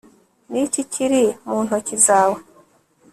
[0.51, 2.39] ni iki kiri mu ntoki zawe